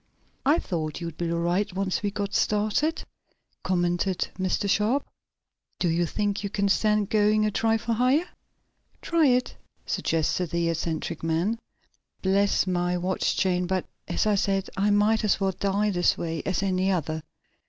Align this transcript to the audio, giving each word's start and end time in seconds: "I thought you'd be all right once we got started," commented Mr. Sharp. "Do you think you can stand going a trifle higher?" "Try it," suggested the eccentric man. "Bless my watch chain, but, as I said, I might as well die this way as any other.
"I 0.47 0.57
thought 0.57 0.99
you'd 0.99 1.19
be 1.19 1.31
all 1.31 1.37
right 1.37 1.71
once 1.75 2.01
we 2.01 2.09
got 2.09 2.33
started," 2.33 3.03
commented 3.61 4.29
Mr. 4.39 4.67
Sharp. 4.67 5.05
"Do 5.77 5.89
you 5.89 6.07
think 6.07 6.43
you 6.43 6.49
can 6.49 6.69
stand 6.69 7.11
going 7.11 7.45
a 7.45 7.51
trifle 7.51 7.93
higher?" 7.93 8.25
"Try 9.03 9.27
it," 9.27 9.55
suggested 9.85 10.49
the 10.49 10.69
eccentric 10.69 11.21
man. 11.21 11.59
"Bless 12.23 12.65
my 12.65 12.97
watch 12.97 13.35
chain, 13.37 13.67
but, 13.67 13.85
as 14.07 14.25
I 14.25 14.33
said, 14.33 14.71
I 14.75 14.89
might 14.89 15.23
as 15.23 15.39
well 15.39 15.51
die 15.51 15.91
this 15.91 16.17
way 16.17 16.41
as 16.47 16.63
any 16.63 16.89
other. 16.89 17.21